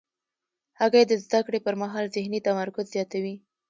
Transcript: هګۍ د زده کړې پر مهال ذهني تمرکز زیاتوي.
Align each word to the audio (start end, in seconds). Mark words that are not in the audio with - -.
هګۍ 0.79 1.03
د 1.07 1.13
زده 1.23 1.39
کړې 1.45 1.59
پر 1.65 1.75
مهال 1.81 2.05
ذهني 2.15 2.39
تمرکز 2.47 2.85
زیاتوي. 2.95 3.35